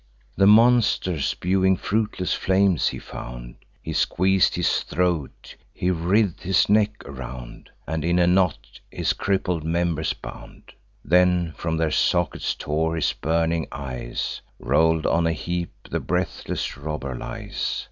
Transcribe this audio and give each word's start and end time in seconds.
The 0.35 0.47
monster, 0.47 1.19
spewing 1.21 1.77
fruitless 1.77 2.33
flames, 2.33 2.87
he 2.87 2.97
found; 2.97 3.57
He 3.83 3.91
squeez'd 3.93 4.55
his 4.55 4.81
throat; 4.81 5.55
he 5.71 5.91
writh'd 5.91 6.41
his 6.41 6.67
neck 6.69 6.93
around, 7.05 7.69
And 7.85 8.03
in 8.03 8.17
a 8.17 8.25
knot 8.25 8.79
his 8.89 9.13
crippled 9.13 9.63
members 9.63 10.13
bound; 10.13 10.71
Then 11.05 11.53
from 11.55 11.77
their 11.77 11.91
sockets 11.91 12.55
tore 12.55 12.95
his 12.95 13.13
burning 13.13 13.67
eyes: 13.71 14.41
Roll'd 14.57 15.05
on 15.05 15.27
a 15.27 15.33
heap, 15.33 15.71
the 15.91 15.99
breathless 15.99 16.75
robber 16.77 17.13
lies. 17.13 17.79